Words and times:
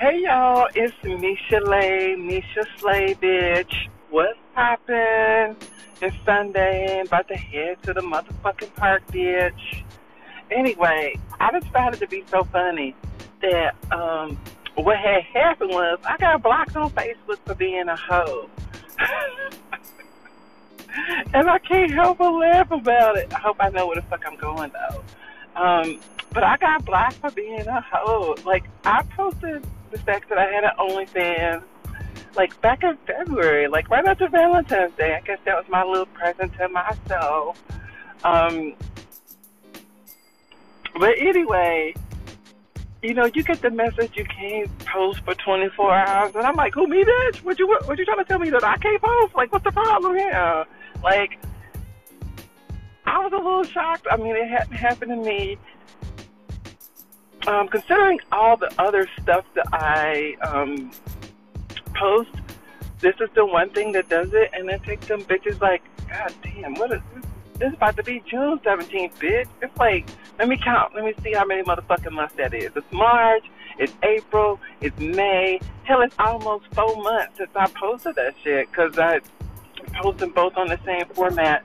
Hey 0.00 0.22
y'all, 0.24 0.66
it's 0.74 0.94
Misha 1.04 1.60
Lay, 1.62 2.16
Misha 2.16 2.64
Slay, 2.78 3.14
bitch. 3.16 3.90
What's 4.08 4.38
poppin'? 4.54 5.54
It's 6.00 6.16
Sunday, 6.24 7.02
about 7.04 7.28
to 7.28 7.34
head 7.34 7.82
to 7.82 7.92
the 7.92 8.00
motherfucking 8.00 8.74
park, 8.76 9.02
bitch. 9.08 9.84
Anyway, 10.50 11.16
I 11.38 11.50
it 11.92 12.00
to 12.00 12.06
be 12.06 12.24
so 12.28 12.44
funny 12.44 12.96
that 13.42 13.74
um, 13.92 14.40
what 14.76 14.96
had 14.96 15.22
happened 15.24 15.68
was 15.68 15.98
I 16.08 16.16
got 16.16 16.42
blocked 16.42 16.76
on 16.76 16.88
Facebook 16.92 17.40
for 17.44 17.54
being 17.54 17.90
a 17.90 17.96
hoe. 17.96 18.48
and 21.34 21.50
I 21.50 21.58
can't 21.58 21.90
help 21.90 22.16
but 22.16 22.30
laugh 22.30 22.70
about 22.70 23.18
it. 23.18 23.30
I 23.34 23.38
hope 23.38 23.58
I 23.60 23.68
know 23.68 23.88
where 23.88 23.96
the 23.96 24.02
fuck 24.08 24.24
I'm 24.26 24.36
going 24.36 24.72
though. 24.72 25.04
Um, 25.62 26.00
but 26.32 26.42
I 26.42 26.56
got 26.56 26.86
blocked 26.86 27.16
for 27.16 27.30
being 27.32 27.66
a 27.66 27.82
hoe. 27.82 28.34
Like 28.46 28.64
I 28.86 29.02
posted 29.02 29.62
the 29.90 29.98
fact 29.98 30.28
that 30.28 30.38
I 30.38 30.46
had 30.46 30.64
an 30.64 30.70
OnlyFans 30.78 31.62
like 32.36 32.60
back 32.60 32.82
in 32.82 32.96
February, 33.06 33.68
like 33.68 33.88
right 33.90 34.06
after 34.06 34.28
Valentine's 34.28 34.94
Day. 34.94 35.14
I 35.14 35.20
guess 35.20 35.38
that 35.44 35.56
was 35.56 35.66
my 35.68 35.82
little 35.82 36.06
present 36.06 36.52
to 36.54 36.68
myself. 36.68 37.62
Um, 38.24 38.74
but 40.98 41.18
anyway, 41.18 41.94
you 43.02 43.14
know, 43.14 43.24
you 43.34 43.42
get 43.42 43.62
the 43.62 43.70
message 43.70 44.16
you 44.16 44.24
can't 44.24 44.78
post 44.86 45.20
for 45.24 45.34
24 45.34 45.94
hours, 45.94 46.34
and 46.34 46.46
I'm 46.46 46.54
like, 46.56 46.74
who 46.74 46.86
me, 46.86 47.02
bitch? 47.02 47.42
What 47.42 47.58
you 47.58 47.66
what 47.66 47.98
you 47.98 48.04
trying 48.04 48.18
to 48.18 48.24
tell 48.24 48.38
me 48.38 48.50
that 48.50 48.64
I 48.64 48.76
can't 48.76 49.02
post? 49.02 49.34
Like, 49.34 49.52
what's 49.52 49.64
the 49.64 49.72
problem 49.72 50.16
here? 50.16 50.64
Like, 51.02 51.38
I 53.06 53.18
was 53.24 53.32
a 53.32 53.36
little 53.36 53.64
shocked. 53.64 54.06
I 54.10 54.16
mean, 54.16 54.36
it 54.36 54.48
hadn't 54.48 54.76
happened 54.76 55.10
to 55.10 55.16
me. 55.16 55.58
Um, 57.46 57.68
considering 57.68 58.20
all 58.32 58.56
the 58.56 58.70
other 58.78 59.08
stuff 59.22 59.44
that 59.54 59.66
I 59.72 60.36
um, 60.42 60.90
post, 61.94 62.30
this 63.00 63.14
is 63.20 63.30
the 63.34 63.46
one 63.46 63.70
thing 63.70 63.92
that 63.92 64.08
does 64.08 64.28
it, 64.32 64.50
and 64.52 64.68
it 64.68 64.82
takes 64.82 65.06
them 65.06 65.22
bitches 65.22 65.60
like, 65.60 65.82
God 66.08 66.34
damn, 66.42 66.74
what 66.74 66.92
is 66.92 67.00
this? 67.14 67.24
This 67.58 67.68
is 67.68 67.74
about 67.74 67.96
to 67.96 68.02
be 68.02 68.22
June 68.26 68.58
17th, 68.60 69.14
bitch. 69.18 69.46
It's 69.60 69.76
like, 69.76 70.08
let 70.38 70.48
me 70.48 70.56
count. 70.56 70.94
Let 70.94 71.04
me 71.04 71.12
see 71.22 71.32
how 71.34 71.44
many 71.44 71.62
motherfucking 71.62 72.12
months 72.12 72.34
that 72.36 72.54
is. 72.54 72.72
It's 72.74 72.92
March. 72.92 73.44
It's 73.78 73.92
April. 74.02 74.58
It's 74.80 74.98
May. 74.98 75.60
Hell, 75.84 76.00
it's 76.00 76.14
almost 76.18 76.64
four 76.74 76.96
months 77.02 77.36
since 77.36 77.50
I 77.54 77.66
posted 77.78 78.14
that 78.16 78.34
shit 78.42 78.70
because 78.70 78.98
I 78.98 79.20
posted 79.94 80.20
them 80.20 80.32
both 80.32 80.56
on 80.56 80.68
the 80.68 80.78
same 80.86 81.04
format 81.14 81.62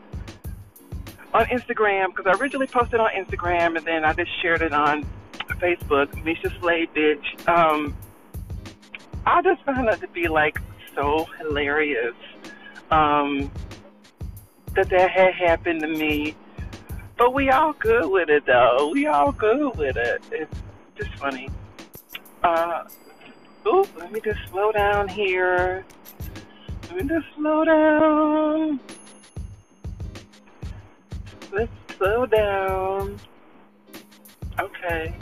on 1.34 1.46
Instagram 1.46 2.16
because 2.16 2.28
I 2.28 2.42
originally 2.42 2.68
posted 2.68 3.00
on 3.00 3.12
Instagram 3.12 3.78
and 3.78 3.86
then 3.86 4.04
I 4.04 4.14
just 4.14 4.32
shared 4.42 4.62
it 4.62 4.74
on 4.74 5.06
Facebook. 5.56 6.24
Misha 6.24 6.52
Slay, 6.60 6.88
bitch. 6.88 7.48
Um, 7.48 7.96
I 9.26 9.42
just 9.42 9.64
found 9.64 9.88
it 9.90 10.00
to 10.02 10.08
be 10.08 10.28
like 10.28 10.60
so 10.94 11.26
hilarious. 11.40 12.16
Um, 12.92 13.52
that 14.76 14.90
that 14.90 15.10
had 15.10 15.34
happened 15.34 15.82
to 15.82 15.88
me. 15.88 16.36
But 17.18 17.34
we 17.34 17.50
all 17.50 17.74
good 17.74 18.08
with 18.08 18.30
it 18.30 18.46
though. 18.46 18.92
We 18.94 19.08
all 19.08 19.32
good 19.32 19.76
with 19.78 19.98
it. 19.98 20.22
It's 20.32 20.60
just 20.98 21.14
funny. 21.16 21.50
Uh, 22.44 22.84
ooh, 23.68 23.86
let 23.98 24.12
me 24.12 24.20
just 24.20 24.40
slow 24.50 24.72
down 24.72 25.08
here. 25.08 25.86
Let 26.90 26.96
me 27.04 27.08
just 27.08 27.26
slow 27.36 27.64
down. 27.64 28.80
Let's 31.52 31.72
slow 31.98 32.26
down. 32.26 33.20
Okay. 34.60 35.16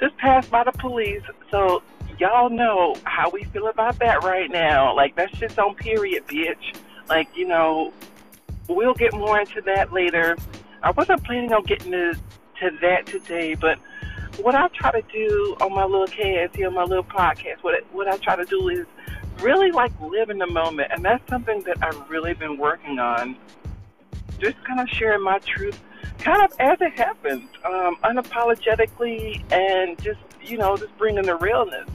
Just 0.00 0.16
passed 0.16 0.50
by 0.50 0.64
the 0.64 0.72
police, 0.72 1.22
so 1.50 1.82
y'all 2.18 2.50
know 2.50 2.96
how 3.04 3.30
we 3.30 3.44
feel 3.44 3.68
about 3.68 3.98
that 3.98 4.24
right 4.24 4.50
now. 4.50 4.94
Like 4.96 5.16
that 5.16 5.34
shit's 5.36 5.58
on 5.58 5.74
period, 5.74 6.26
bitch. 6.26 6.76
Like, 7.08 7.28
you 7.36 7.46
know, 7.46 7.92
we'll 8.68 8.94
get 8.94 9.12
more 9.12 9.38
into 9.38 9.60
that 9.62 9.92
later. 9.92 10.36
I 10.82 10.90
wasn't 10.92 11.22
planning 11.24 11.52
on 11.52 11.64
getting 11.64 11.92
to, 11.92 12.14
to 12.14 12.70
that 12.80 13.06
today, 13.06 13.54
but 13.54 13.78
what 14.38 14.54
I 14.54 14.68
try 14.68 14.92
to 14.92 15.02
do 15.12 15.56
on 15.60 15.74
my 15.74 15.84
little 15.84 16.06
cast 16.06 16.56
here, 16.56 16.70
my 16.70 16.84
little 16.84 17.04
podcast, 17.04 17.62
what 17.62 17.74
what 17.92 18.08
I 18.08 18.16
try 18.16 18.36
to 18.36 18.44
do 18.44 18.68
is 18.68 18.86
really 19.40 19.70
like 19.70 19.92
live 20.00 20.30
in 20.30 20.38
the 20.38 20.46
moment, 20.46 20.92
and 20.92 21.04
that's 21.04 21.28
something 21.28 21.62
that 21.62 21.78
I've 21.82 22.08
really 22.08 22.34
been 22.34 22.58
working 22.58 22.98
on. 22.98 23.36
Just 24.38 24.62
kind 24.64 24.80
of 24.80 24.88
sharing 24.88 25.22
my 25.22 25.38
truth, 25.40 25.78
kind 26.20 26.42
of 26.42 26.52
as 26.60 26.80
it 26.80 26.92
happens, 26.98 27.48
um, 27.64 27.96
unapologetically, 28.04 29.42
and 29.52 30.00
just 30.02 30.20
you 30.42 30.56
know, 30.58 30.76
just 30.76 30.96
bringing 30.98 31.24
the 31.24 31.36
realness. 31.36 31.88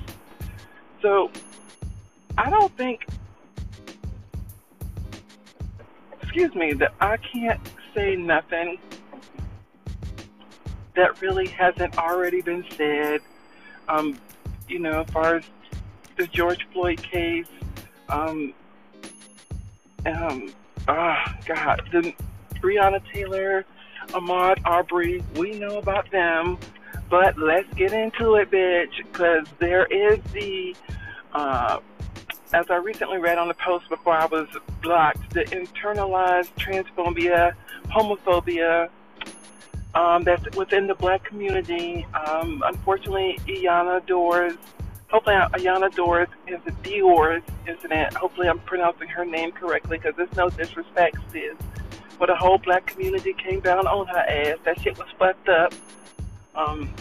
So 1.01 1.31
I 2.37 2.49
don't 2.49 2.75
think 2.77 3.05
excuse 6.35 6.53
me, 6.53 6.73
that 6.73 6.93
I 6.99 7.15
can't 7.15 7.61
say 7.93 8.17
nothing 8.17 8.77
that 10.93 11.21
really 11.21 11.47
hasn't 11.47 11.97
already 11.97 12.41
been 12.41 12.65
said. 12.75 13.21
Um, 13.87 14.19
you 14.67 14.79
know, 14.79 15.01
as 15.03 15.09
far 15.11 15.35
as 15.35 15.45
the 16.17 16.27
George 16.27 16.67
Floyd 16.73 17.01
case, 17.01 17.47
um, 18.09 18.53
um, 20.05 20.53
oh, 20.89 21.23
God, 21.45 21.87
the 21.93 22.13
Breonna 22.55 23.01
Taylor, 23.13 23.63
Ahmaud 24.07 24.61
Arbery, 24.65 25.23
we 25.35 25.53
know 25.59 25.77
about 25.77 26.09
them, 26.11 26.57
but 27.09 27.37
let's 27.37 27.71
get 27.75 27.93
into 27.93 28.35
it, 28.35 28.51
bitch, 28.51 28.97
because 28.97 29.47
there 29.59 29.85
is 29.85 30.19
the 30.33 30.75
uh, 31.33 31.79
as 32.53 32.65
I 32.69 32.75
recently 32.77 33.17
read 33.17 33.37
on 33.37 33.47
the 33.47 33.53
post 33.55 33.89
before 33.89 34.13
I 34.13 34.25
was 34.25 34.47
blocked, 34.81 35.33
the 35.33 35.43
internalized 35.45 36.53
transphobia, 36.55 37.53
homophobia 37.87 38.89
um, 39.93 40.23
that's 40.23 40.55
within 40.55 40.87
the 40.87 40.95
black 40.95 41.23
community. 41.23 42.05
Um, 42.13 42.63
unfortunately, 42.65 43.39
Iyanla 43.47 44.05
Doors, 44.05 44.53
hopefully 45.09 45.35
Iyanla 45.35 45.93
Doors 45.95 46.27
is 46.47 46.59
a 46.65 46.71
Dior's 46.83 47.43
incident. 47.67 48.13
Hopefully 48.13 48.47
I'm 48.47 48.59
pronouncing 48.59 49.07
her 49.07 49.25
name 49.25 49.51
correctly 49.51 49.97
because 49.97 50.15
there's 50.15 50.35
no 50.35 50.49
disrespect, 50.49 51.17
sis. 51.31 51.55
But 52.17 52.27
the 52.27 52.35
whole 52.35 52.57
black 52.57 52.85
community 52.85 53.33
came 53.33 53.59
down 53.59 53.87
on 53.87 54.07
her 54.07 54.17
ass. 54.17 54.57
That 54.63 54.79
shit 54.81 54.97
was 54.97 55.07
fucked 55.19 55.49
up. 55.49 55.73
Um, 56.55 56.93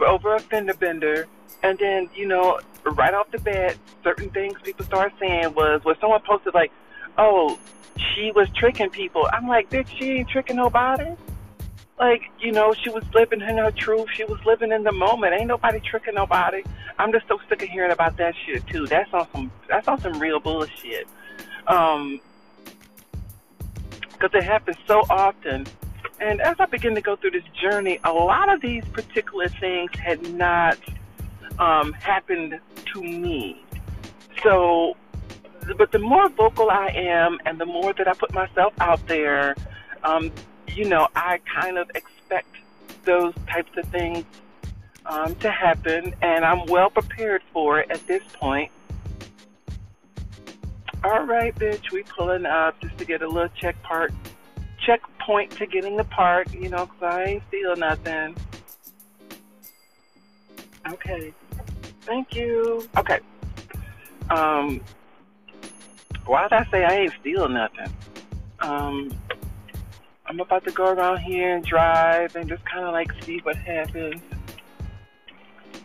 over 0.00 0.34
a 0.34 0.40
fender 0.40 0.74
bender. 0.74 1.26
And 1.62 1.78
then, 1.78 2.08
you 2.14 2.26
know, 2.26 2.60
right 2.84 3.14
off 3.14 3.30
the 3.30 3.38
bat, 3.38 3.76
certain 4.02 4.30
things 4.30 4.54
people 4.62 4.84
started 4.84 5.12
saying 5.18 5.54
was 5.54 5.84
when 5.84 5.96
someone 6.00 6.20
posted 6.26 6.54
like, 6.54 6.72
"Oh, 7.18 7.58
she 7.96 8.32
was 8.32 8.48
tricking 8.50 8.90
people." 8.90 9.28
I'm 9.32 9.46
like, 9.46 9.70
"Bitch, 9.70 9.88
she 9.98 10.10
ain't 10.12 10.28
tricking 10.28 10.56
nobody." 10.56 11.14
Like, 11.98 12.22
you 12.40 12.50
know, 12.50 12.74
she 12.74 12.90
was 12.90 13.04
living 13.14 13.42
in 13.42 13.58
her 13.58 13.70
truth. 13.70 14.08
She 14.16 14.24
was 14.24 14.44
living 14.44 14.72
in 14.72 14.82
the 14.82 14.92
moment. 14.92 15.34
Ain't 15.34 15.46
nobody 15.46 15.78
tricking 15.78 16.14
nobody. 16.14 16.64
I'm 16.98 17.12
just 17.12 17.28
so 17.28 17.38
sick 17.48 17.62
of 17.62 17.68
hearing 17.68 17.92
about 17.92 18.16
that 18.16 18.34
shit 18.44 18.66
too. 18.66 18.86
That's 18.86 19.12
on 19.12 19.26
some. 19.32 19.52
That's 19.68 19.86
on 19.86 20.00
some 20.00 20.18
real 20.18 20.40
bullshit. 20.40 21.06
Um, 21.68 22.20
because 24.22 24.38
it 24.38 24.44
happens 24.44 24.76
so 24.86 25.02
often. 25.10 25.66
And 26.20 26.40
as 26.40 26.54
I 26.60 26.66
begin 26.66 26.94
to 26.94 27.00
go 27.00 27.16
through 27.16 27.32
this 27.32 27.44
journey, 27.60 27.98
a 28.04 28.12
lot 28.12 28.52
of 28.52 28.60
these 28.60 28.84
particular 28.92 29.48
things 29.48 29.90
had 29.98 30.32
not 30.34 30.78
um, 31.58 31.92
happened 31.94 32.60
to 32.92 33.02
me. 33.02 33.64
So, 34.44 34.96
but 35.76 35.90
the 35.90 35.98
more 35.98 36.28
vocal 36.28 36.70
I 36.70 36.88
am 36.88 37.40
and 37.46 37.60
the 37.60 37.66
more 37.66 37.92
that 37.94 38.06
I 38.06 38.12
put 38.12 38.32
myself 38.32 38.72
out 38.80 39.04
there, 39.08 39.56
um, 40.04 40.30
you 40.68 40.84
know, 40.84 41.08
I 41.16 41.38
kind 41.38 41.76
of 41.76 41.90
expect 41.94 42.54
those 43.04 43.34
types 43.48 43.76
of 43.76 43.86
things 43.86 44.24
um, 45.04 45.34
to 45.36 45.50
happen, 45.50 46.14
and 46.22 46.44
I'm 46.44 46.66
well 46.66 46.90
prepared 46.90 47.42
for 47.52 47.80
it 47.80 47.90
at 47.90 48.06
this 48.06 48.22
point. 48.34 48.70
All 51.04 51.26
right, 51.26 51.52
bitch, 51.56 51.90
we 51.90 52.04
pulling 52.04 52.46
up 52.46 52.80
just 52.80 52.96
to 52.98 53.04
get 53.04 53.22
a 53.22 53.28
little 53.28 53.48
check 53.60 53.80
part, 53.82 54.12
checkpoint 54.78 55.50
to 55.52 55.66
getting 55.66 55.96
the 55.96 56.04
park, 56.04 56.46
you 56.52 56.68
know, 56.68 56.86
'cause 56.86 57.02
I 57.02 57.24
ain't 57.24 57.42
steal 57.48 57.74
nothing. 57.74 58.36
Okay. 60.88 61.32
Thank 62.02 62.34
you. 62.34 62.88
Okay. 62.96 63.18
Um, 64.30 64.80
why 66.26 66.42
did 66.44 66.52
I 66.52 66.64
say 66.70 66.84
I 66.84 66.92
ain't 66.92 67.14
steal 67.20 67.48
nothing? 67.48 67.92
Um, 68.60 69.10
I'm 70.26 70.38
about 70.38 70.64
to 70.64 70.70
go 70.70 70.92
around 70.92 71.18
here 71.18 71.56
and 71.56 71.64
drive 71.64 72.36
and 72.36 72.48
just 72.48 72.64
kind 72.64 72.84
of 72.84 72.92
like 72.92 73.10
see 73.24 73.38
what 73.38 73.56
happens. 73.56 74.22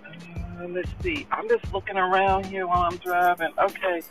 Uh, 0.06 0.68
let's 0.68 0.90
see. 1.02 1.26
I'm 1.32 1.50
just 1.50 1.72
looking 1.74 1.98
around 1.98 2.46
here 2.46 2.68
while 2.68 2.84
I'm 2.84 2.98
driving. 2.98 3.52
Okay. 3.58 4.04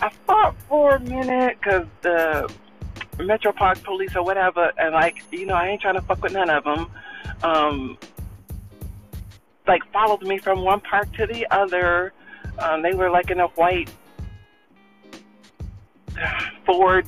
I 0.00 0.10
thought 0.26 0.54
for 0.68 0.96
a 0.96 1.00
minute 1.00 1.58
because 1.60 1.86
the 2.02 2.52
Metro 3.18 3.52
Park 3.52 3.82
police 3.82 4.14
or 4.14 4.22
whatever, 4.22 4.72
and 4.78 4.94
like, 4.94 5.24
you 5.32 5.46
know, 5.46 5.54
I 5.54 5.68
ain't 5.68 5.82
trying 5.82 5.94
to 5.94 6.02
fuck 6.02 6.22
with 6.22 6.32
none 6.32 6.50
of 6.50 6.64
them. 6.64 6.90
Um, 7.42 7.98
like 9.66 9.82
followed 9.92 10.22
me 10.22 10.38
from 10.38 10.62
one 10.62 10.80
park 10.80 11.12
to 11.14 11.26
the 11.26 11.46
other. 11.50 12.12
Um, 12.58 12.82
they 12.82 12.94
were 12.94 13.10
like 13.10 13.30
in 13.30 13.40
a 13.40 13.48
white 13.48 13.90
Ford 16.64 17.06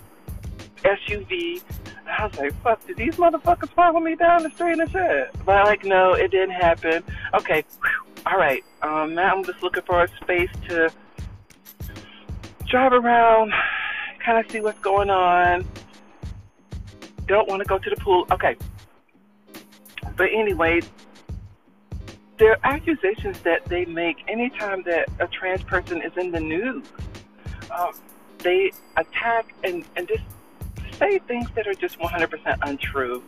SUV. 0.79 1.63
I 2.07 2.27
was 2.27 2.37
like, 2.39 2.63
fuck, 2.63 2.87
did 2.87 2.97
these 2.97 3.17
motherfuckers 3.17 3.71
follow 3.71 4.01
me 4.01 4.17
down 4.17 4.43
the 4.43 4.51
street 4.51 4.79
and 4.79 4.91
shit? 4.91 5.31
But 5.45 5.65
like, 5.65 5.85
no, 5.85 6.13
it 6.13 6.31
didn't 6.31 6.51
happen. 6.51 7.03
Okay, 7.35 7.65
whew, 7.81 8.15
all 8.27 8.39
right. 8.39 8.65
Um, 8.83 9.15
now 9.15 9.35
I'm 9.35 9.45
just 9.45 9.63
looking 9.63 9.83
for 9.83 10.03
a 10.03 10.09
space 10.23 10.51
to 10.69 10.91
drive 12.71 12.93
around, 12.93 13.53
kind 14.25 14.39
of 14.45 14.51
see 14.51 14.61
what's 14.61 14.79
going 14.79 15.11
on. 15.11 15.67
Don't 17.27 17.49
want 17.49 17.61
to 17.61 17.69
go 17.69 17.79
to 17.79 17.91
the 17.91 17.97
pool. 17.97 18.27
Okay. 18.31 18.57
But 20.17 20.29
anyway, 20.33 20.81
there 22.39 22.53
are 22.53 22.59
accusations 22.63 23.41
that 23.41 23.65
they 23.67 23.85
make 23.85 24.19
anytime 24.29 24.83
that 24.85 25.09
a 25.19 25.27
trans 25.27 25.63
person 25.63 26.01
is 26.03 26.13
in 26.17 26.31
the 26.31 26.41
news. 26.41 26.85
Um, 27.77 27.93
they 28.39 28.73
attack 28.97 29.53
and, 29.65 29.85
and 29.97 30.09
just 30.09 30.23
say 30.93 31.19
things 31.19 31.49
that 31.55 31.67
are 31.67 31.75
just 31.75 31.99
100% 31.99 32.59
untrue. 32.63 33.23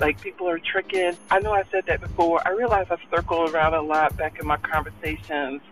Like 0.00 0.20
people 0.20 0.48
are 0.48 0.58
tricking. 0.58 1.16
I 1.30 1.40
know 1.40 1.52
I 1.52 1.64
said 1.70 1.86
that 1.86 2.00
before. 2.00 2.46
I 2.46 2.50
realize 2.50 2.86
I've 2.90 3.00
circled 3.10 3.50
around 3.50 3.74
a 3.74 3.82
lot 3.82 4.16
back 4.16 4.38
in 4.38 4.46
my 4.46 4.56
conversations. 4.58 5.62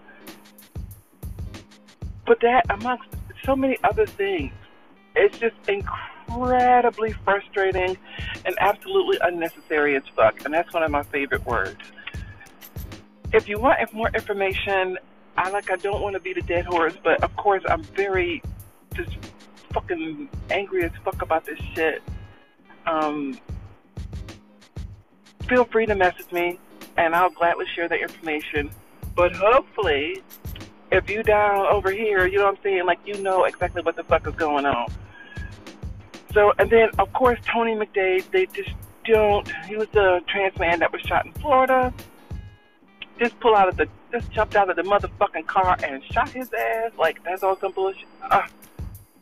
But 2.30 2.42
that, 2.42 2.64
amongst 2.70 3.08
so 3.44 3.56
many 3.56 3.76
other 3.82 4.06
things, 4.06 4.52
it's 5.16 5.36
just 5.40 5.56
incredibly 5.66 7.10
frustrating 7.24 7.98
and 8.44 8.54
absolutely 8.60 9.18
unnecessary 9.20 9.96
as 9.96 10.04
fuck. 10.14 10.44
And 10.44 10.54
that's 10.54 10.72
one 10.72 10.84
of 10.84 10.92
my 10.92 11.02
favorite 11.02 11.44
words. 11.44 11.80
If 13.32 13.48
you 13.48 13.58
want 13.58 13.80
more 13.92 14.10
information, 14.14 14.96
I 15.36 15.50
like 15.50 15.72
I 15.72 15.76
don't 15.78 16.02
want 16.02 16.14
to 16.14 16.20
be 16.20 16.32
the 16.32 16.42
dead 16.42 16.66
horse, 16.66 16.94
but 17.02 17.20
of 17.24 17.34
course 17.34 17.64
I'm 17.68 17.82
very 17.82 18.44
just 18.94 19.16
fucking 19.72 20.28
angry 20.50 20.84
as 20.84 20.92
fuck 21.04 21.22
about 21.22 21.46
this 21.46 21.58
shit. 21.74 22.00
Um, 22.86 23.40
feel 25.48 25.64
free 25.64 25.86
to 25.86 25.96
message 25.96 26.30
me, 26.30 26.60
and 26.96 27.12
I'll 27.12 27.30
gladly 27.30 27.66
share 27.74 27.88
the 27.88 28.00
information. 28.00 28.70
But 29.16 29.34
hopefully, 29.34 30.22
if 30.92 31.08
you 31.08 31.22
down 31.22 31.66
over 31.66 31.90
here, 31.90 32.26
you 32.26 32.38
know 32.38 32.44
what 32.44 32.56
I'm 32.56 32.62
saying, 32.62 32.86
like 32.86 32.98
you 33.04 33.20
know 33.22 33.44
exactly 33.44 33.82
what 33.82 33.96
the 33.96 34.04
fuck 34.04 34.26
is 34.26 34.34
going 34.34 34.66
on. 34.66 34.88
So, 36.32 36.52
and 36.58 36.70
then 36.70 36.90
of 36.98 37.12
course 37.12 37.38
Tony 37.44 37.74
McDade, 37.74 38.30
they 38.30 38.46
just 38.46 38.70
don't. 39.04 39.50
He 39.66 39.76
was 39.76 39.88
a 39.94 40.20
trans 40.28 40.58
man 40.58 40.78
that 40.80 40.92
was 40.92 41.00
shot 41.02 41.26
in 41.26 41.32
Florida. 41.32 41.92
Just 43.18 43.38
pull 43.40 43.54
out 43.54 43.68
of 43.68 43.76
the, 43.76 43.86
just 44.12 44.30
jumped 44.32 44.56
out 44.56 44.70
of 44.70 44.76
the 44.76 44.82
motherfucking 44.82 45.46
car 45.46 45.76
and 45.82 46.02
shot 46.04 46.30
his 46.30 46.52
ass. 46.52 46.92
Like 46.98 47.22
that's 47.24 47.42
all 47.42 47.56
some 47.56 47.72
bullshit. 47.72 48.06
Uh, 48.22 48.42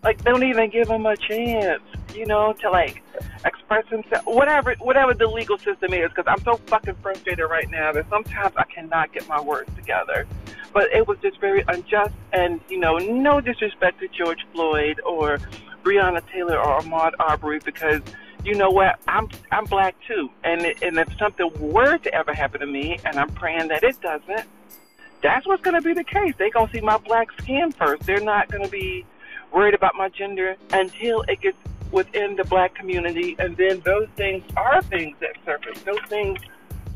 like 0.02 0.22
they 0.22 0.30
don't 0.30 0.44
even 0.44 0.70
give 0.70 0.88
him 0.88 1.06
a 1.06 1.16
chance, 1.16 1.82
you 2.14 2.26
know, 2.26 2.52
to 2.60 2.70
like 2.70 3.02
express 3.44 3.86
himself, 3.88 4.24
whatever, 4.26 4.74
whatever 4.80 5.14
the 5.14 5.26
legal 5.26 5.58
system 5.58 5.92
is. 5.92 6.10
Because 6.10 6.24
I'm 6.26 6.42
so 6.42 6.56
fucking 6.66 6.94
frustrated 7.02 7.46
right 7.50 7.68
now 7.70 7.92
that 7.92 8.08
sometimes 8.08 8.54
I 8.56 8.64
cannot 8.64 9.12
get 9.12 9.26
my 9.28 9.40
words 9.40 9.70
together. 9.74 10.26
But 10.72 10.92
it 10.92 11.08
was 11.08 11.18
just 11.22 11.40
very 11.40 11.64
unjust, 11.66 12.14
and 12.32 12.60
you 12.68 12.78
know, 12.78 12.98
no 12.98 13.40
disrespect 13.40 14.00
to 14.00 14.08
George 14.08 14.46
Floyd 14.52 15.00
or 15.04 15.38
Breonna 15.82 16.22
Taylor 16.30 16.58
or 16.58 16.80
Ahmaud 16.80 17.12
Arbery, 17.18 17.60
because 17.64 18.02
you 18.44 18.54
know 18.54 18.70
what, 18.70 18.98
I'm 19.08 19.28
I'm 19.50 19.64
black 19.64 19.96
too, 20.06 20.30
and 20.44 20.62
and 20.82 20.98
if 20.98 21.08
something 21.18 21.50
were 21.58 21.98
to 21.98 22.14
ever 22.14 22.32
happen 22.32 22.60
to 22.60 22.66
me, 22.66 22.98
and 23.04 23.16
I'm 23.16 23.30
praying 23.30 23.68
that 23.68 23.82
it 23.82 24.00
doesn't, 24.00 24.46
that's 25.22 25.46
what's 25.46 25.62
going 25.62 25.74
to 25.74 25.82
be 25.82 25.94
the 25.94 26.04
case. 26.04 26.34
They're 26.38 26.50
going 26.50 26.68
to 26.68 26.72
see 26.72 26.80
my 26.80 26.98
black 26.98 27.28
skin 27.40 27.72
first. 27.72 28.02
They're 28.02 28.20
not 28.20 28.48
going 28.50 28.64
to 28.64 28.70
be 28.70 29.04
worried 29.52 29.74
about 29.74 29.94
my 29.96 30.08
gender 30.10 30.56
until 30.72 31.22
it 31.22 31.40
gets 31.40 31.56
within 31.90 32.36
the 32.36 32.44
black 32.44 32.74
community, 32.74 33.34
and 33.38 33.56
then 33.56 33.80
those 33.80 34.08
things 34.16 34.44
are 34.56 34.82
things 34.82 35.16
that 35.20 35.32
surface. 35.44 35.80
Those 35.82 36.02
things 36.08 36.38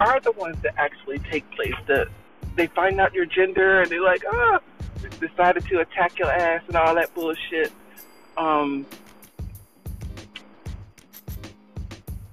are 0.00 0.20
the 0.20 0.32
ones 0.32 0.56
that 0.62 0.74
actually 0.76 1.18
take 1.18 1.50
place. 1.52 1.74
That 1.86 2.08
they 2.56 2.66
find 2.68 3.00
out 3.00 3.14
your 3.14 3.26
gender 3.26 3.80
and 3.80 3.90
they're 3.90 4.02
like, 4.02 4.22
ah, 4.30 4.60
decided 5.20 5.64
to 5.66 5.80
attack 5.80 6.18
your 6.18 6.30
ass 6.30 6.62
and 6.66 6.76
all 6.76 6.94
that 6.94 7.14
bullshit. 7.14 7.72
Um, 8.36 8.86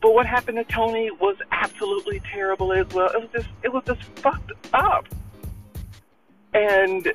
but 0.01 0.13
what 0.13 0.25
happened 0.25 0.57
to 0.57 0.63
Tony 0.63 1.11
was 1.11 1.35
absolutely 1.51 2.21
terrible 2.31 2.71
as 2.73 2.87
well. 2.93 3.09
It 3.09 3.19
was 3.19 3.29
just, 3.33 3.49
it 3.63 3.73
was 3.73 3.83
just 3.85 4.03
fucked 4.19 4.51
up. 4.73 5.05
And 6.53 7.13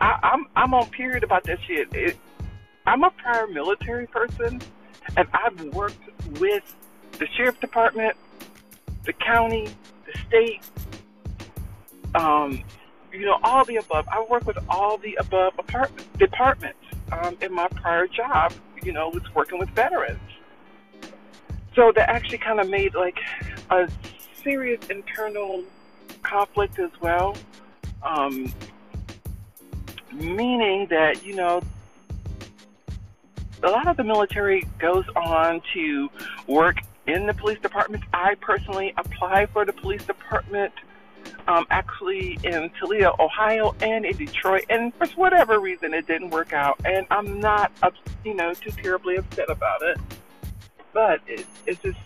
I, 0.00 0.18
I'm 0.22 0.46
I'm 0.56 0.72
on 0.74 0.88
period 0.90 1.24
about 1.24 1.44
that 1.44 1.58
shit. 1.66 1.92
It, 1.92 2.16
I'm 2.86 3.04
a 3.04 3.10
prior 3.10 3.46
military 3.46 4.06
person, 4.06 4.62
and 5.16 5.28
I've 5.34 5.60
worked 5.74 6.00
with 6.40 6.74
the 7.18 7.26
sheriff 7.36 7.60
department, 7.60 8.16
the 9.04 9.12
county, 9.12 9.68
the 10.06 10.18
state, 10.26 10.62
um, 12.14 12.62
you 13.12 13.24
know, 13.24 13.38
all 13.42 13.64
the 13.64 13.76
above. 13.76 14.06
I 14.08 14.24
work 14.28 14.46
with 14.46 14.58
all 14.68 14.98
the 14.98 15.14
above 15.16 15.54
apartment, 15.58 16.18
departments 16.18 16.78
um, 17.12 17.36
in 17.40 17.52
my 17.52 17.68
prior 17.68 18.06
job. 18.06 18.52
You 18.82 18.92
know, 18.92 19.08
was 19.08 19.22
working 19.34 19.58
with 19.58 19.68
veterans. 19.70 20.20
So 21.74 21.92
that 21.92 22.08
actually 22.08 22.38
kind 22.38 22.60
of 22.60 22.68
made 22.68 22.94
like 22.94 23.18
a 23.70 23.88
serious 24.42 24.84
internal 24.88 25.64
conflict 26.22 26.78
as 26.78 26.90
well. 27.00 27.36
Um, 28.02 28.52
meaning 30.12 30.86
that, 30.90 31.24
you 31.24 31.34
know, 31.34 31.62
a 33.62 33.70
lot 33.70 33.88
of 33.88 33.96
the 33.96 34.04
military 34.04 34.66
goes 34.78 35.04
on 35.16 35.60
to 35.74 36.08
work 36.46 36.76
in 37.06 37.26
the 37.26 37.34
police 37.34 37.58
department. 37.60 38.04
I 38.12 38.34
personally 38.36 38.94
applied 38.96 39.50
for 39.50 39.64
the 39.64 39.72
police 39.72 40.04
department 40.04 40.72
um, 41.48 41.66
actually 41.70 42.38
in 42.44 42.70
Toledo, 42.78 43.16
Ohio, 43.18 43.74
and 43.80 44.04
in 44.04 44.16
Detroit, 44.16 44.66
and 44.68 44.94
for 44.94 45.06
whatever 45.16 45.58
reason 45.58 45.94
it 45.94 46.06
didn't 46.06 46.30
work 46.30 46.52
out. 46.52 46.78
And 46.84 47.06
I'm 47.10 47.40
not, 47.40 47.72
you 48.22 48.34
know, 48.34 48.52
too 48.52 48.70
terribly 48.70 49.16
upset 49.16 49.50
about 49.50 49.80
it. 49.82 49.98
But 50.92 51.20
it, 51.26 51.46
it's 51.66 51.82
just, 51.82 51.98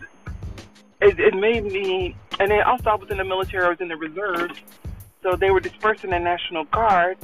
it, 1.01 1.19
it 1.19 1.35
made 1.35 1.65
me, 1.65 2.17
and 2.39 2.51
then 2.51 2.63
also 2.63 2.91
I 2.91 2.95
was 2.95 3.11
in 3.11 3.19
the 3.19 3.25
military, 3.25 3.67
I 3.67 3.71
was 3.71 3.81
in 3.81 3.89
the 3.89 3.97
reserves, 3.97 4.59
so 5.23 5.35
they 5.35 5.51
were 5.51 5.61
dispersing 5.61 6.11
the 6.11 6.21
National 6.21 6.65
Guard, 6.65 7.19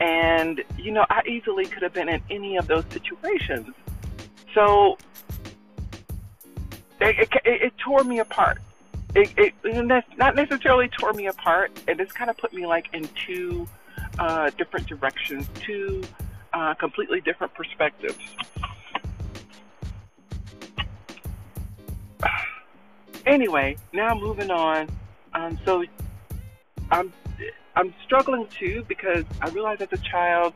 and, 0.00 0.62
you 0.78 0.92
know, 0.92 1.06
I 1.08 1.22
easily 1.26 1.64
could 1.64 1.82
have 1.82 1.94
been 1.94 2.10
in 2.10 2.20
any 2.30 2.56
of 2.58 2.66
those 2.66 2.84
situations. 2.90 3.74
So 4.52 4.98
it, 7.00 7.28
it, 7.34 7.42
it 7.44 7.72
tore 7.78 8.04
me 8.04 8.18
apart. 8.18 8.58
It, 9.14 9.32
it 9.36 9.54
not 10.16 10.34
necessarily 10.34 10.88
tore 10.88 11.12
me 11.12 11.26
apart. 11.26 11.70
It 11.86 11.98
just 11.98 12.14
kind 12.14 12.30
of 12.30 12.36
put 12.36 12.52
me 12.52 12.66
like 12.66 12.92
in 12.92 13.08
two 13.26 13.68
uh, 14.18 14.50
different 14.58 14.88
directions, 14.88 15.48
two 15.60 16.02
uh, 16.52 16.74
completely 16.74 17.20
different 17.20 17.54
perspectives. 17.54 18.18
Anyway, 23.26 23.74
now 23.94 24.14
moving 24.14 24.50
on. 24.50 24.86
Um, 25.32 25.58
so 25.64 25.82
I'm 26.90 27.10
I'm 27.74 27.94
struggling 28.04 28.46
too 28.48 28.84
because 28.86 29.24
I 29.40 29.48
realized 29.48 29.80
as 29.80 29.92
a 29.92 29.96
child 29.96 30.52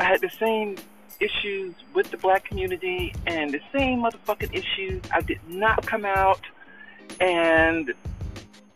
I 0.00 0.02
had 0.02 0.20
the 0.20 0.30
same 0.30 0.76
issues 1.20 1.74
with 1.94 2.10
the 2.10 2.16
black 2.16 2.44
community 2.44 3.14
and 3.26 3.52
the 3.52 3.60
same 3.72 4.02
motherfucking 4.02 4.52
issues. 4.52 5.02
I 5.12 5.20
did 5.20 5.38
not 5.48 5.86
come 5.86 6.04
out 6.04 6.40
and 7.20 7.92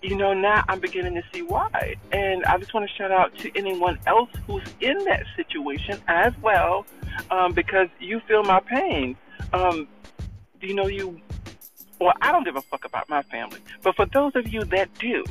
you 0.02 0.16
know, 0.16 0.32
now 0.34 0.64
I'm 0.68 0.78
beginning 0.78 1.14
to 1.14 1.22
see 1.32 1.42
why. 1.42 1.96
And 2.12 2.44
I 2.44 2.58
just 2.58 2.72
want 2.72 2.88
to 2.88 2.94
shout 2.94 3.10
out 3.10 3.36
to 3.38 3.50
anyone 3.56 3.98
else 4.06 4.30
who's 4.46 4.62
in 4.80 4.98
that 5.04 5.24
situation 5.34 6.00
as 6.06 6.32
well, 6.40 6.86
um, 7.30 7.52
because 7.52 7.88
you 7.98 8.20
feel 8.28 8.44
my 8.44 8.60
pain. 8.60 9.16
Um, 9.52 9.88
you 10.60 10.74
know, 10.74 10.86
you, 10.86 11.20
well, 12.00 12.12
I 12.20 12.30
don't 12.30 12.44
give 12.44 12.56
a 12.56 12.62
fuck 12.62 12.84
about 12.84 13.08
my 13.08 13.22
family, 13.22 13.60
but 13.82 13.96
for 13.96 14.06
those 14.06 14.32
of 14.36 14.48
you 14.48 14.64
that 14.64 14.92
do, 14.98 15.24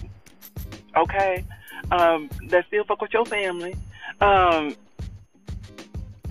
okay, 0.96 1.44
um, 1.92 2.30
that 2.48 2.66
still 2.68 2.84
fuck 2.84 3.02
with 3.02 3.14
your 3.14 3.26
family, 3.26 3.76
um, 4.22 4.76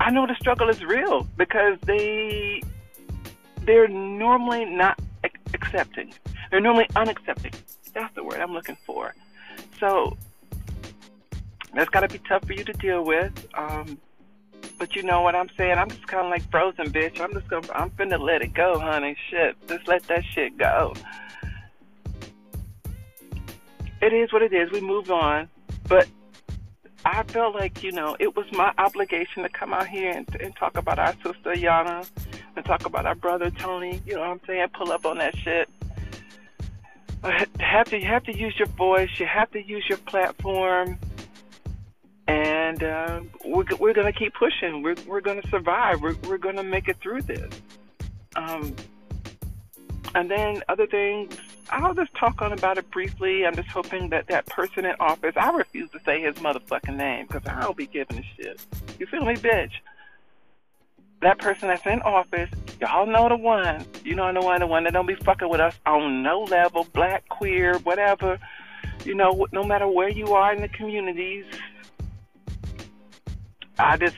I 0.00 0.10
know 0.10 0.26
the 0.26 0.34
struggle 0.38 0.68
is 0.68 0.82
real 0.84 1.26
because 1.36 1.78
they 1.86 2.62
they're 3.62 3.88
normally 3.88 4.64
not 4.66 5.00
accepting. 5.54 6.12
They're 6.50 6.60
normally 6.60 6.86
unaccepting. 6.94 7.54
That's 7.92 8.14
the 8.14 8.24
word 8.24 8.40
I'm 8.40 8.52
looking 8.52 8.76
for. 8.86 9.14
So 9.78 10.16
that's 11.74 11.90
got 11.90 12.00
to 12.00 12.08
be 12.08 12.18
tough 12.28 12.44
for 12.46 12.52
you 12.52 12.64
to 12.64 12.72
deal 12.72 13.04
with. 13.04 13.32
Um, 13.54 13.98
but 14.78 14.96
you 14.96 15.02
know 15.02 15.20
what 15.22 15.34
I'm 15.34 15.48
saying? 15.56 15.78
I'm 15.78 15.88
just 15.88 16.06
kind 16.06 16.24
of 16.24 16.30
like 16.30 16.48
frozen, 16.50 16.86
bitch. 16.92 17.20
I'm 17.20 17.32
just 17.32 17.48
gonna, 17.48 17.68
I'm 17.74 17.90
finna 17.90 18.18
let 18.18 18.42
it 18.42 18.54
go, 18.54 18.78
honey. 18.78 19.16
Shit, 19.30 19.56
just 19.68 19.86
let 19.86 20.02
that 20.08 20.24
shit 20.24 20.56
go. 20.58 20.94
it 24.04 24.12
is 24.12 24.32
what 24.32 24.42
it 24.42 24.52
is. 24.52 24.70
We 24.70 24.80
moved 24.80 25.10
on, 25.10 25.48
but 25.88 26.06
I 27.04 27.22
felt 27.24 27.54
like 27.54 27.82
you 27.82 27.92
know 27.92 28.16
it 28.20 28.36
was 28.36 28.46
my 28.52 28.72
obligation 28.78 29.42
to 29.42 29.48
come 29.48 29.72
out 29.72 29.88
here 29.88 30.10
and, 30.10 30.28
and 30.40 30.54
talk 30.56 30.76
about 30.76 30.98
our 30.98 31.14
sister 31.14 31.54
Yana 31.54 32.06
and 32.56 32.64
talk 32.64 32.84
about 32.84 33.06
our 33.06 33.14
brother 33.14 33.50
Tony. 33.50 34.02
You 34.06 34.14
know 34.14 34.20
what 34.20 34.30
I'm 34.30 34.40
saying? 34.46 34.68
Pull 34.74 34.92
up 34.92 35.06
on 35.06 35.18
that 35.18 35.36
shit. 35.36 35.68
Have 37.58 37.88
to 37.88 37.98
you 37.98 38.06
have 38.06 38.24
to 38.24 38.36
use 38.36 38.54
your 38.58 38.68
voice. 38.68 39.08
You 39.18 39.26
have 39.26 39.50
to 39.52 39.62
use 39.62 39.84
your 39.88 39.98
platform, 39.98 40.98
and 42.28 42.82
uh, 42.82 43.20
we're 43.44 43.64
we're 43.80 43.94
gonna 43.94 44.12
keep 44.12 44.34
pushing. 44.34 44.82
We're 44.82 44.94
we're 45.06 45.20
gonna 45.20 45.46
survive. 45.48 46.00
We're 46.02 46.16
we're 46.28 46.38
gonna 46.38 46.62
make 46.62 46.88
it 46.88 46.98
through 47.02 47.22
this. 47.22 47.50
Um, 48.36 48.76
and 50.14 50.30
then 50.30 50.62
other 50.68 50.86
things, 50.86 51.36
I'll 51.70 51.94
just 51.94 52.14
talk 52.14 52.42
on 52.42 52.52
about 52.52 52.78
it 52.78 52.90
briefly. 52.90 53.46
I'm 53.46 53.54
just 53.54 53.68
hoping 53.68 54.10
that 54.10 54.28
that 54.28 54.46
person 54.46 54.84
in 54.84 54.94
office, 55.00 55.34
I 55.36 55.50
refuse 55.50 55.90
to 55.90 56.00
say 56.04 56.20
his 56.20 56.34
motherfucking 56.36 56.96
name 56.96 57.26
because 57.26 57.46
I 57.46 57.62
don't 57.62 57.76
be 57.76 57.86
giving 57.86 58.18
a 58.18 58.24
shit. 58.36 58.60
You 58.98 59.06
feel 59.06 59.24
me, 59.24 59.34
bitch? 59.34 59.72
That 61.20 61.38
person 61.38 61.68
that's 61.68 61.86
in 61.86 62.02
office, 62.02 62.50
y'all 62.80 63.06
know 63.06 63.28
the 63.28 63.36
one. 63.36 63.84
You 64.04 64.14
know 64.14 64.32
the 64.32 64.40
one, 64.40 64.60
the 64.60 64.66
one 64.66 64.84
that 64.84 64.92
don't 64.92 65.06
be 65.06 65.14
fucking 65.14 65.48
with 65.48 65.60
us 65.60 65.74
on 65.86 66.22
no 66.22 66.42
level, 66.42 66.86
black, 66.92 67.28
queer, 67.28 67.78
whatever. 67.78 68.38
You 69.04 69.14
know, 69.14 69.46
no 69.52 69.64
matter 69.64 69.88
where 69.88 70.08
you 70.08 70.32
are 70.34 70.52
in 70.52 70.60
the 70.60 70.68
communities. 70.68 71.44
I 73.78 73.96
just, 73.96 74.16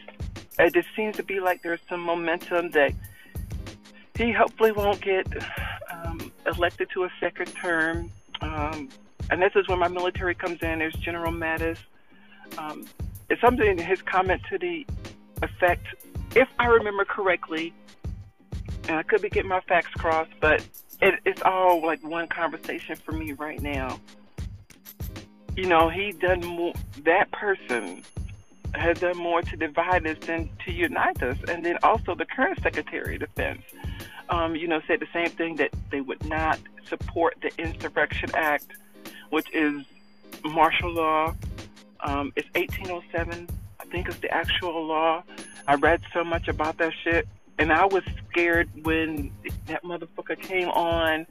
it 0.58 0.74
just 0.74 0.88
seems 0.94 1.16
to 1.16 1.22
be 1.22 1.40
like 1.40 1.62
there's 1.62 1.80
some 1.88 2.00
momentum 2.00 2.70
that 2.72 2.92
he 4.16 4.32
hopefully 4.32 4.72
won't 4.72 5.00
get 5.00 5.26
um, 5.90 6.32
elected 6.46 6.88
to 6.94 7.04
a 7.04 7.10
second 7.20 7.54
term. 7.54 8.10
Um, 8.40 8.88
and 9.30 9.42
this 9.42 9.52
is 9.56 9.66
where 9.68 9.78
my 9.78 9.88
military 9.88 10.34
comes 10.34 10.62
in. 10.62 10.78
There's 10.78 10.94
General 10.94 11.32
Mattis. 11.32 11.78
Um, 12.58 12.86
it's 13.28 13.40
something 13.40 13.66
in 13.66 13.78
his 13.78 14.02
comment 14.02 14.42
to 14.50 14.58
the 14.58 14.86
effect, 15.42 15.86
if 16.34 16.48
I 16.58 16.66
remember 16.66 17.04
correctly, 17.04 17.72
and 18.88 18.98
I 18.98 19.02
could 19.02 19.22
be 19.22 19.28
getting 19.28 19.48
my 19.48 19.60
facts 19.60 19.90
crossed, 19.92 20.30
but 20.40 20.66
it, 21.00 21.14
it's 21.24 21.42
all 21.42 21.84
like 21.84 22.02
one 22.04 22.28
conversation 22.28 22.96
for 22.96 23.12
me 23.12 23.32
right 23.32 23.60
now. 23.60 24.00
You 25.56 25.66
know, 25.66 25.88
he 25.88 26.12
done 26.12 26.40
more, 26.44 26.74
that 27.04 27.30
person 27.32 28.02
has 28.74 28.98
done 29.00 29.16
more 29.16 29.40
to 29.42 29.56
divide 29.56 30.06
us 30.06 30.18
than 30.26 30.50
to 30.66 30.72
unite 30.72 31.22
us. 31.22 31.38
And 31.48 31.64
then 31.64 31.78
also 31.82 32.14
the 32.14 32.26
current 32.26 32.60
Secretary 32.62 33.14
of 33.14 33.20
Defense 33.20 33.62
um, 34.28 34.56
you 34.56 34.66
know, 34.66 34.80
said 34.86 35.00
the 35.00 35.08
same 35.12 35.30
thing 35.30 35.56
that 35.56 35.70
they 35.90 36.00
would 36.00 36.24
not 36.26 36.58
support 36.88 37.36
the 37.42 37.50
Insurrection 37.58 38.30
Act, 38.34 38.66
which 39.30 39.46
is 39.52 39.84
martial 40.44 40.92
law. 40.92 41.34
Um, 42.00 42.32
it's 42.36 42.48
1807, 42.54 43.48
I 43.80 43.84
think 43.86 44.08
is 44.08 44.16
the 44.18 44.30
actual 44.30 44.86
law. 44.86 45.22
I 45.66 45.74
read 45.74 46.02
so 46.12 46.24
much 46.24 46.48
about 46.48 46.78
that 46.78 46.92
shit, 47.02 47.26
and 47.58 47.72
I 47.72 47.86
was 47.86 48.02
scared 48.30 48.68
when 48.84 49.32
that 49.66 49.82
motherfucker 49.82 50.40
came 50.40 50.68
on 50.68 51.26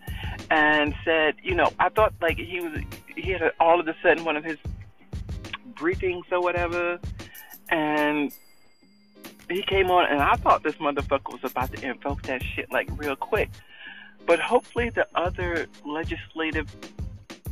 and 0.50 0.96
said, 1.03 1.36
you 1.44 1.55
know, 1.55 1.72
I 1.79 1.89
thought 1.89 2.13
like 2.22 2.38
he 2.38 2.60
was, 2.60 2.79
he 3.15 3.32
had 3.32 3.41
a, 3.41 3.51
all 3.60 3.79
of 3.79 3.88
a 3.88 3.96
sudden 4.01 4.25
one 4.25 4.36
of 4.36 4.44
his 4.44 4.58
briefings 5.74 6.24
or 6.32 6.41
whatever, 6.41 7.00
and 7.70 8.32
he 9.50 9.62
came 9.62 9.91
on, 9.91 10.10
and 10.10 10.22
I 10.22 10.36
thought 10.36 10.63
this 10.63 10.75
motherfucker 10.75 11.32
was 11.32 11.51
about 11.51 11.72
to 11.74 11.88
invoke 11.88 12.24
that 12.24 12.41
shit 12.44 12.72
like 12.72 12.89
real 12.96 13.15
quick. 13.15 13.50
But 14.25 14.39
hopefully, 14.39 14.89
the 14.89 15.08
other 15.13 15.67
legislative 15.86 16.75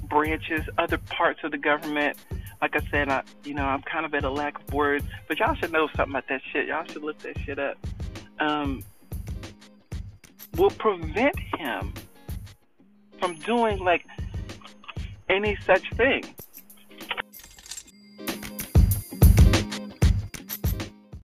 branches, 0.09 0.61
other 0.79 0.97
parts 0.97 1.41
of 1.43 1.51
the 1.51 1.57
government, 1.57 2.17
like 2.61 2.75
I 2.75 2.81
said, 2.89 3.09
I 3.09 3.23
you 3.43 3.53
know 3.53 3.65
I'm 3.65 3.83
kind 3.83 4.05
of 4.05 4.13
at 4.15 4.23
a 4.23 4.29
lack 4.31 4.57
of 4.57 4.73
words, 4.73 5.05
but 5.27 5.37
y'all 5.37 5.53
should 5.53 5.71
know 5.71 5.87
something 5.95 6.13
about 6.13 6.27
that 6.29 6.41
shit. 6.51 6.67
Y'all 6.67 6.85
should 6.85 7.03
look 7.03 7.19
that 7.19 7.37
shit 7.41 7.59
up. 7.59 7.77
Um, 8.39 8.83
will 10.57 10.71
prevent 10.71 11.37
him 11.57 11.93
from 13.19 13.35
doing 13.35 13.79
like 13.79 14.05
any 15.29 15.57
such 15.65 15.89
thing. 15.93 16.23